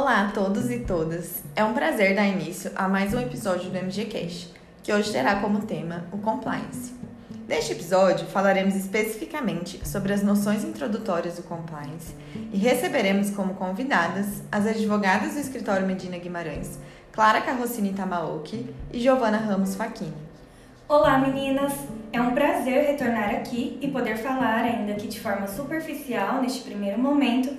[0.00, 1.42] Olá a todos e todas.
[1.56, 5.62] É um prazer dar início a mais um episódio do MGCast, que hoje terá como
[5.62, 6.94] tema o compliance.
[7.48, 12.14] Neste episódio, falaremos especificamente sobre as noções introdutórias do compliance
[12.52, 16.78] e receberemos como convidadas as advogadas do escritório Medina Guimarães,
[17.10, 20.14] Clara Carrocini Tamaoki e Giovana Ramos Facchini.
[20.88, 21.72] Olá meninas!
[22.12, 27.00] É um prazer retornar aqui e poder falar, ainda que de forma superficial neste primeiro
[27.00, 27.52] momento,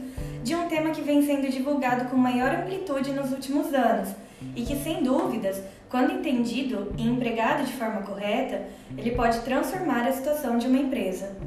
[0.49, 4.09] de um tema que vem sendo divulgado com maior amplitude nos últimos anos
[4.55, 8.66] e que, sem dúvidas, quando entendido e empregado de forma correta,
[8.98, 11.38] ele pode transformar a situação de uma empresa.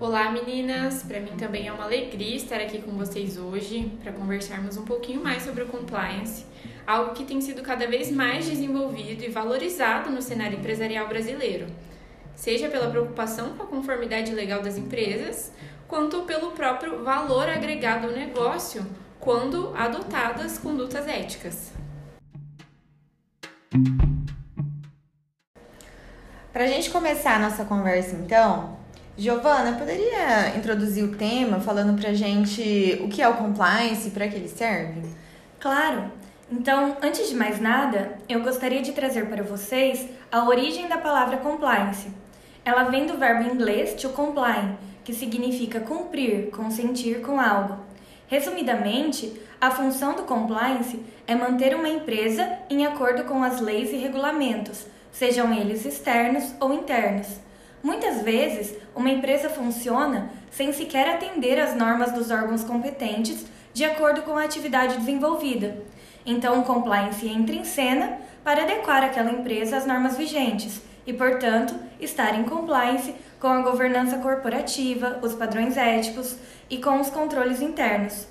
[0.00, 4.76] Olá meninas, para mim também é uma alegria estar aqui com vocês hoje para conversarmos
[4.76, 6.44] um pouquinho mais sobre o compliance,
[6.84, 11.66] algo que tem sido cada vez mais desenvolvido e valorizado no cenário empresarial brasileiro,
[12.42, 15.52] seja pela preocupação com a conformidade legal das empresas,
[15.86, 18.84] quanto pelo próprio valor agregado ao negócio
[19.20, 21.70] quando adotadas condutas éticas.
[26.52, 28.76] Para a gente começar a nossa conversa, então,
[29.16, 34.10] Giovana, poderia introduzir o tema falando para a gente o que é o compliance e
[34.10, 35.08] para que ele serve?
[35.60, 36.10] Claro!
[36.50, 41.36] Então, antes de mais nada, eu gostaria de trazer para vocês a origem da palavra
[41.36, 42.20] compliance.
[42.64, 47.78] Ela vem do verbo inglês to comply, que significa cumprir, consentir com algo.
[48.28, 53.96] Resumidamente, a função do compliance é manter uma empresa em acordo com as leis e
[53.96, 57.26] regulamentos, sejam eles externos ou internos.
[57.82, 64.22] Muitas vezes, uma empresa funciona sem sequer atender às normas dos órgãos competentes de acordo
[64.22, 65.82] com a atividade desenvolvida.
[66.24, 71.74] Então, o compliance entra em cena para adequar aquela empresa às normas vigentes e, portanto,
[72.00, 76.36] estar em compliance com a governança corporativa, os padrões éticos
[76.70, 78.26] e com os controles internos.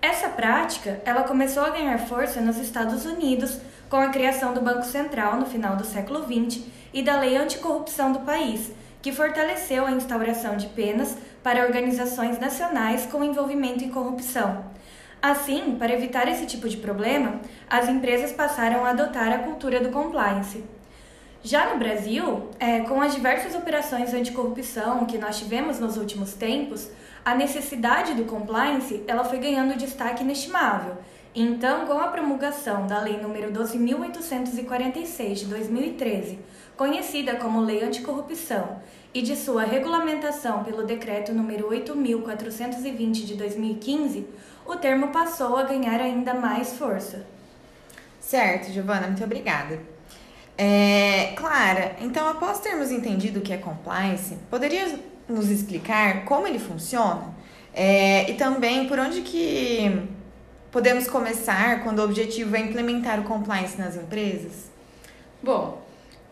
[0.00, 3.58] Essa prática, ela começou a ganhar força nos Estados Unidos
[3.88, 8.12] com a criação do Banco Central no final do século XX e da Lei Anticorrupção
[8.12, 8.70] do país,
[9.02, 14.64] que fortaleceu a instauração de penas para organizações nacionais com envolvimento em corrupção.
[15.20, 19.90] Assim, para evitar esse tipo de problema, as empresas passaram a adotar a cultura do
[19.90, 20.62] compliance.
[21.42, 26.90] Já no Brasil, é, com as diversas operações anticorrupção que nós tivemos nos últimos tempos,
[27.24, 30.96] a necessidade do compliance ela foi ganhando destaque inestimável.
[31.34, 36.38] Então, com a promulgação da Lei nº 12.846 de 2013,
[36.76, 38.80] conhecida como Lei Anticorrupção,
[39.12, 44.26] e de sua regulamentação pelo Decreto nº 8.420 de 2015,
[44.68, 47.26] o termo passou a ganhar ainda mais força.
[48.20, 49.80] Certo, Giovana, muito obrigada.
[50.56, 56.58] É, Clara, então após termos entendido o que é compliance, poderia nos explicar como ele
[56.58, 57.34] funciona?
[57.72, 60.02] É, e também por onde que
[60.70, 64.68] podemos começar quando o objetivo é implementar o compliance nas empresas?
[65.42, 65.80] Bom,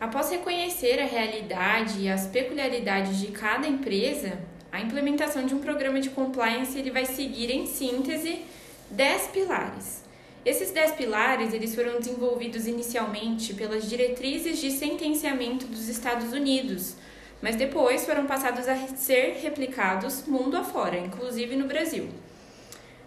[0.01, 4.39] após reconhecer a realidade e as peculiaridades de cada empresa,
[4.77, 8.43] a implementação de um programa de compliance ele vai seguir em síntese
[8.91, 10.05] 10 pilares.
[10.45, 16.95] Esses dez pilares eles foram desenvolvidos inicialmente pelas diretrizes de sentenciamento dos Estados Unidos,
[17.41, 22.11] mas depois foram passados a ser replicados mundo afora, inclusive no Brasil.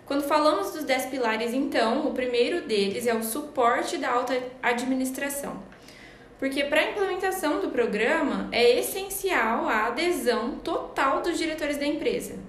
[0.07, 5.61] Quando falamos dos dez pilares, então, o primeiro deles é o suporte da alta administração.
[6.39, 12.39] Porque para a implementação do programa é essencial a adesão total dos diretores da empresa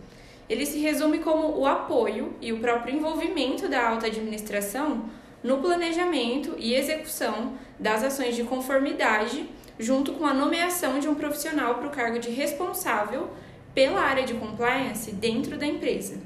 [0.51, 5.05] ele se resume como o apoio e o próprio envolvimento da alta administração
[5.45, 11.77] no planejamento e execução das ações de conformidade, junto com a nomeação de um profissional
[11.77, 13.31] para o cargo de responsável
[13.73, 16.19] pela área de compliance dentro da empresa.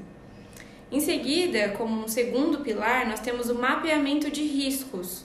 [0.91, 5.23] Em seguida, como um segundo pilar, nós temos o mapeamento de riscos,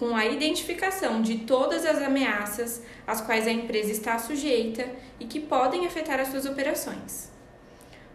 [0.00, 4.88] com a identificação de todas as ameaças às quais a empresa está sujeita
[5.20, 7.30] e que podem afetar as suas operações.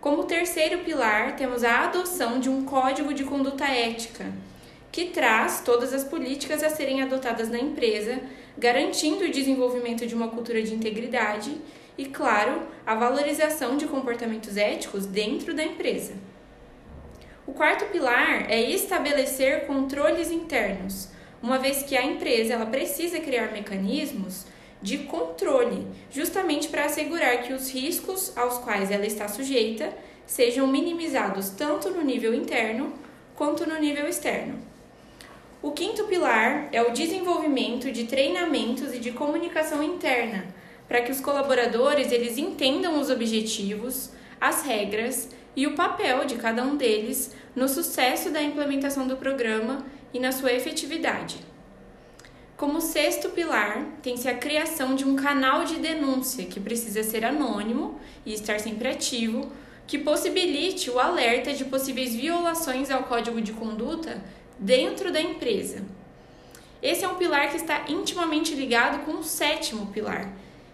[0.01, 4.25] Como terceiro pilar, temos a adoção de um código de conduta ética,
[4.91, 8.19] que traz todas as políticas a serem adotadas na empresa,
[8.57, 11.55] garantindo o desenvolvimento de uma cultura de integridade
[11.95, 16.13] e, claro, a valorização de comportamentos éticos dentro da empresa.
[17.45, 21.13] O quarto pilar é estabelecer controles internos,
[21.45, 24.45] uma vez que a empresa ela precisa criar mecanismos
[24.81, 29.93] de controle, justamente para assegurar que os riscos aos quais ela está sujeita
[30.25, 32.91] sejam minimizados tanto no nível interno
[33.35, 34.57] quanto no nível externo.
[35.61, 40.47] O quinto pilar é o desenvolvimento de treinamentos e de comunicação interna,
[40.87, 44.09] para que os colaboradores eles entendam os objetivos,
[44.41, 49.85] as regras e o papel de cada um deles no sucesso da implementação do programa
[50.15, 51.35] e na sua efetividade.
[52.55, 57.99] Como sexto pilar, tem-se a criação de um canal de denúncia que precisa ser anônimo
[58.25, 59.51] e estar sempre ativo,
[59.85, 64.23] que possibilite o alerta de possíveis violações ao código de conduta
[64.57, 65.83] dentro da empresa.
[66.81, 70.31] Esse é um pilar que está intimamente ligado com o sétimo pilar,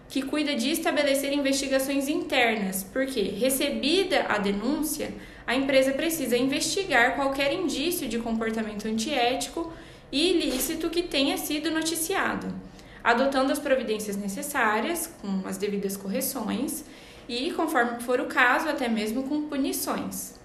[0.08, 5.12] que cuida de estabelecer investigações internas, porque, recebida a denúncia,
[5.46, 9.72] a empresa precisa investigar qualquer indício de comportamento antiético
[10.10, 12.54] e ilícito que tenha sido noticiado,
[13.02, 16.84] adotando as providências necessárias, com as devidas correções,
[17.28, 20.40] e, conforme for o caso, até mesmo com punições.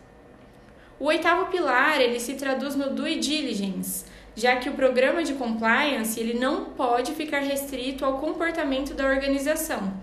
[0.99, 4.05] O oitavo pilar ele se traduz no due diligence,
[4.35, 9.93] já que o programa de compliance ele não pode ficar restrito ao comportamento da organização.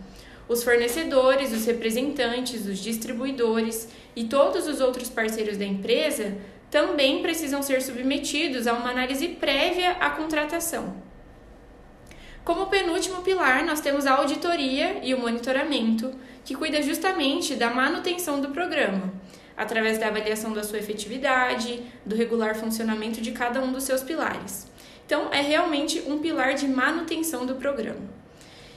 [0.48, 6.36] Os fornecedores, os representantes, os distribuidores e todos os outros parceiros da empresa
[6.70, 10.96] também precisam ser submetidos a uma análise prévia à contratação.
[12.44, 16.12] Como penúltimo pilar, nós temos a auditoria e o monitoramento,
[16.44, 19.14] que cuida justamente da manutenção do programa
[19.56, 24.66] através da avaliação da sua efetividade, do regular funcionamento de cada um dos seus pilares.
[25.06, 28.23] Então, é realmente um pilar de manutenção do programa.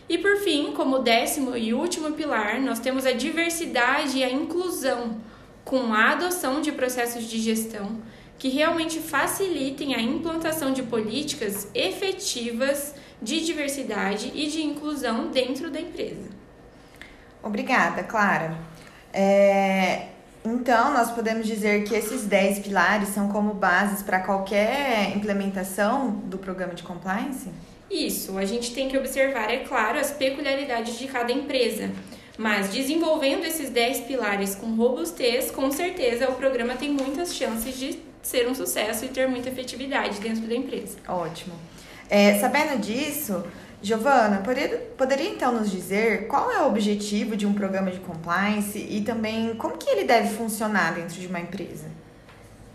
[0.10, 5.18] E por fim, como décimo e último pilar, nós temos a diversidade e a inclusão,
[5.66, 8.02] com a adoção de processos de gestão
[8.38, 15.82] que realmente facilitem a implantação de políticas efetivas de diversidade e de inclusão dentro da
[15.82, 16.30] empresa.
[17.42, 18.56] Obrigada, Clara.
[19.12, 20.10] É,
[20.46, 26.38] então, nós podemos dizer que esses 10 pilares são como bases para qualquer implementação do
[26.38, 27.50] programa de compliance?
[27.90, 31.90] Isso, a gente tem que observar, é claro, as peculiaridades de cada empresa.
[32.38, 38.00] Mas desenvolvendo esses 10 pilares com robustez, com certeza o programa tem muitas chances de
[38.22, 40.98] ser um sucesso e ter muita efetividade dentro da empresa.
[41.08, 41.56] Ótimo.
[42.10, 43.44] É, sabendo disso,
[43.82, 48.78] Giovana, poderia, poderia então nos dizer qual é o objetivo de um programa de compliance
[48.78, 51.86] e também como que ele deve funcionar dentro de uma empresa?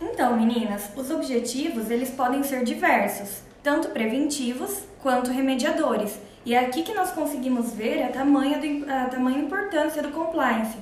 [0.00, 6.19] Então, meninas, os objetivos eles podem ser diversos, tanto preventivos quanto remediadores.
[6.44, 10.76] E é aqui que nós conseguimos ver a tamanha, do, a tamanha importância do compliance.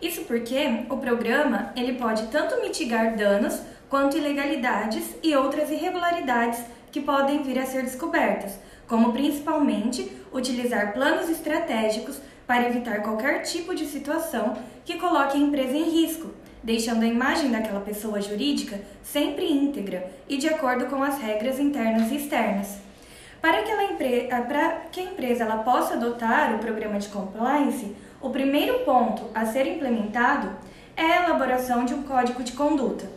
[0.00, 7.00] Isso porque o programa ele pode tanto mitigar danos quanto ilegalidades e outras irregularidades que
[7.00, 8.58] podem vir a ser descobertas
[8.92, 14.54] como principalmente utilizar planos estratégicos para evitar qualquer tipo de situação
[14.84, 16.28] que coloque a empresa em risco,
[16.62, 22.10] deixando a imagem daquela pessoa jurídica sempre íntegra e de acordo com as regras internas
[22.10, 22.78] e externas.
[23.40, 28.30] Para que, ela, para que a empresa ela possa adotar o programa de compliance, o
[28.30, 30.50] primeiro ponto a ser implementado
[30.96, 33.10] é a elaboração de um código de conduta.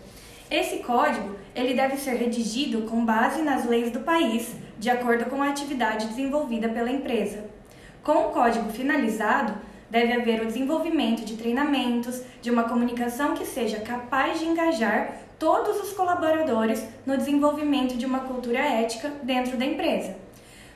[0.50, 5.42] Esse código ele deve ser redigido com base nas leis do país de acordo com
[5.42, 7.46] a atividade desenvolvida pela empresa.
[8.04, 9.54] Com o código finalizado,
[9.90, 15.80] deve haver o desenvolvimento de treinamentos, de uma comunicação que seja capaz de engajar todos
[15.82, 20.16] os colaboradores no desenvolvimento de uma cultura ética dentro da empresa.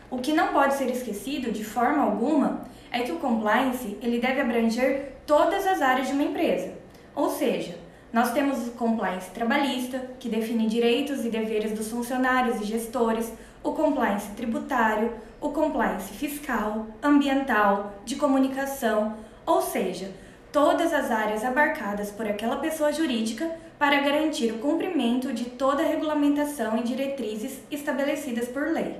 [0.09, 4.41] O que não pode ser esquecido de forma alguma é que o compliance ele deve
[4.41, 6.73] abranger todas as áreas de uma empresa.
[7.15, 7.77] Ou seja,
[8.11, 13.31] nós temos o compliance trabalhista, que define direitos e deveres dos funcionários e gestores,
[13.63, 19.15] o compliance tributário, o compliance fiscal, ambiental, de comunicação,
[19.45, 20.11] ou seja,
[20.51, 25.87] todas as áreas abarcadas por aquela pessoa jurídica para garantir o cumprimento de toda a
[25.87, 28.97] regulamentação e diretrizes estabelecidas por lei.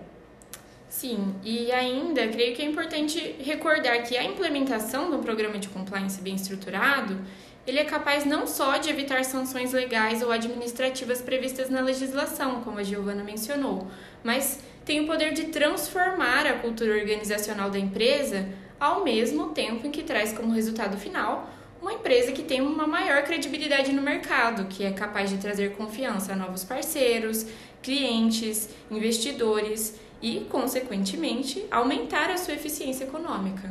[0.88, 5.69] Sim, e ainda creio que é importante recordar que a implementação de um programa de
[5.69, 7.19] compliance bem estruturado
[7.67, 12.79] ele é capaz não só de evitar sanções legais ou administrativas previstas na legislação, como
[12.79, 13.88] a Giovana mencionou,
[14.24, 19.91] mas tem o poder de transformar a cultura organizacional da empresa ao mesmo tempo em
[19.91, 21.48] que traz como resultado final
[21.79, 26.34] uma empresa que tem uma maior credibilidade no mercado, que é capaz de trazer confiança
[26.34, 27.46] a novos parceiros,
[27.84, 29.93] clientes, investidores
[30.24, 33.69] e, consequentemente, aumentar a sua eficiência econômica.